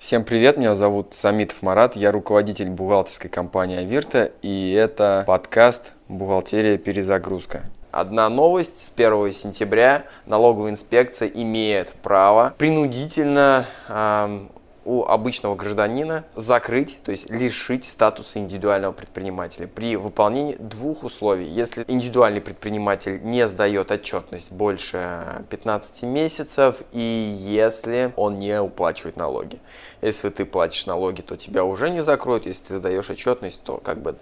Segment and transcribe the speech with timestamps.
[0.00, 6.78] Всем привет, меня зовут Самитов Марат, я руководитель бухгалтерской компании Авирта, и это подкаст «Бухгалтерия.
[6.78, 7.64] Перезагрузка».
[7.90, 8.82] Одна новость.
[8.82, 14.46] С 1 сентября налоговая инспекция имеет право принудительно э,
[14.84, 21.46] у обычного гражданина закрыть, то есть лишить статуса индивидуального предпринимателя при выполнении двух условий.
[21.46, 29.58] Если индивидуальный предприниматель не сдает отчетность больше 15 месяцев и если он не уплачивает налоги.
[30.00, 32.46] Если ты платишь налоги, то тебя уже не закроют.
[32.46, 34.16] Если ты сдаешь отчетность, то как бы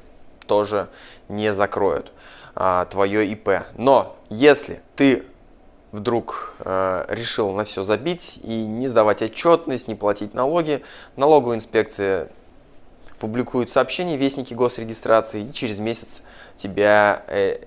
[0.47, 0.89] тоже
[1.29, 2.13] не закроют
[2.55, 3.67] а, твое ИП.
[3.77, 5.25] Но если ты
[5.93, 10.83] вдруг э, решил на все забить и не сдавать отчетность, не платить налоги,
[11.17, 12.29] налоговая инспекция
[13.19, 16.23] публикует сообщение в Вестнике госрегистрации и через месяц
[16.57, 17.59] тебя э,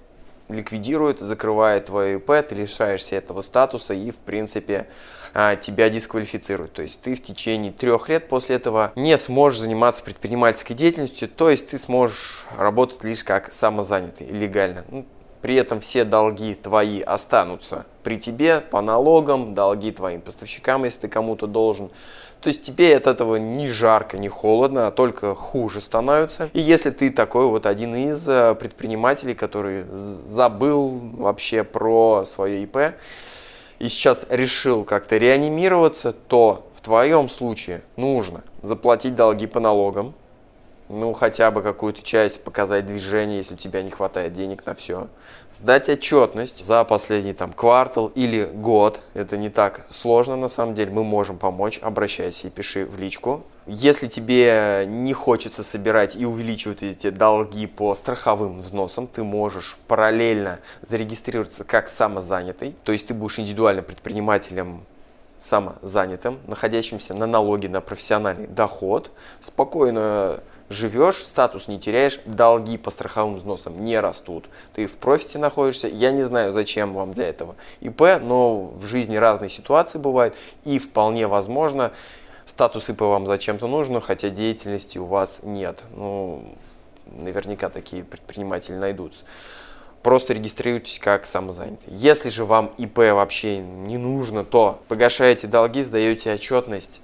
[0.50, 4.88] ликвидирует, закрывает твое ИП, ты лишаешься этого статуса и, в принципе,
[5.34, 6.74] э, тебя дисквалифицируют.
[6.74, 11.50] То есть ты в течение трех лет после этого не сможешь заниматься предпринимательской деятельностью, то
[11.50, 14.86] есть ты сможешь работать лишь как самозанятый, легально.
[14.90, 15.06] Ну,
[15.42, 21.08] при этом все долги твои останутся при тебе по налогам, долги твоим поставщикам, если ты
[21.08, 21.90] кому-то должен.
[22.42, 26.50] То есть тебе от этого ни жарко, ни холодно, а только хуже становится.
[26.54, 32.96] И если ты такой вот один из э, предпринимателей, который забыл вообще про свое ИП
[33.78, 40.16] и сейчас решил как-то реанимироваться, то в твоем случае нужно заплатить долги по налогам,
[40.92, 45.08] ну, хотя бы какую-то часть показать движение, если у тебя не хватает денег на все.
[45.54, 49.00] Сдать отчетность за последний там квартал или год.
[49.14, 50.92] Это не так сложно на самом деле.
[50.92, 51.80] Мы можем помочь.
[51.82, 53.44] Обращайся и пиши в личку.
[53.68, 60.60] Если тебе не хочется собирать и увеличивать эти долги по страховым взносам, ты можешь параллельно
[60.82, 62.76] зарегистрироваться как самозанятый.
[62.84, 64.86] То есть ты будешь индивидуальным предпринимателем
[65.42, 70.42] самозанятым, находящимся на налоге на профессиональный доход, спокойно
[70.72, 74.46] живешь, статус не теряешь, долги по страховым взносам не растут.
[74.74, 79.16] Ты в профите находишься, я не знаю, зачем вам для этого ИП, но в жизни
[79.16, 81.92] разные ситуации бывают, и вполне возможно,
[82.46, 85.84] статус ИП вам зачем-то нужен, хотя деятельности у вас нет.
[85.96, 86.56] Ну,
[87.06, 89.24] наверняка такие предприниматели найдутся.
[90.04, 91.94] Просто регистрируйтесь как самозанятый.
[91.94, 97.02] Если же вам ИП вообще не нужно, то погашаете долги, сдаете отчетность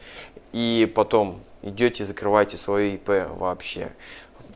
[0.51, 1.39] и потом
[1.69, 3.91] идете закрываете свое ИП вообще.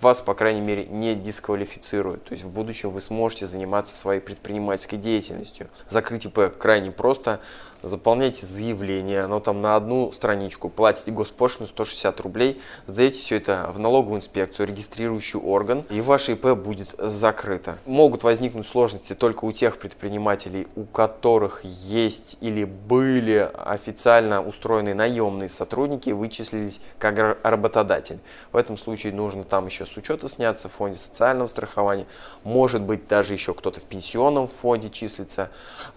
[0.02, 2.24] Вас, по крайней мере, не дисквалифицируют.
[2.26, 5.68] То есть в будущем вы сможете заниматься своей предпринимательской деятельностью.
[5.90, 7.40] Закрыть ИП крайне просто
[7.84, 13.80] заполняете заявление, оно там на одну страничку, платите госпошлину 160 рублей, сдаете все это в
[13.80, 17.78] налоговую инспекцию, регистрирующий орган, и ваше ИП будет закрыто.
[17.86, 25.50] Могут возникнуть сложности только у тех предпринимателей, у которых есть или были официально устроенные наемные
[25.50, 28.20] сотрудники, вычислились как работодатель.
[28.52, 32.06] В этом случае нужно там еще с учета сняться в фонде социального страхования,
[32.44, 35.50] может быть даже еще кто-то в пенсионном фонде числится,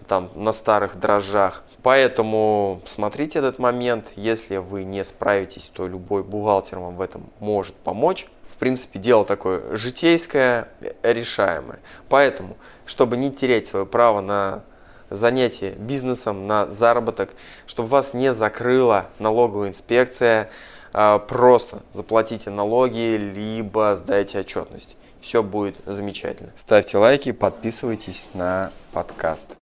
[0.07, 1.63] там на старых дрожжах.
[1.85, 4.07] Поэтому смотрите этот момент.
[4.15, 8.25] Если вы не справитесь, то любой бухгалтер вам в этом может помочь.
[8.49, 10.67] В принципе, дело такое житейское,
[11.03, 11.77] решаемое.
[12.09, 12.57] Поэтому,
[12.87, 14.63] чтобы не терять свое право на
[15.11, 17.35] занятие бизнесом, на заработок,
[17.67, 20.49] чтобы вас не закрыла налоговая инспекция,
[20.91, 24.97] а, просто заплатите налоги, либо сдайте отчетность.
[25.21, 26.49] Все будет замечательно.
[26.55, 29.53] Ставьте лайки, подписывайтесь на подкаст.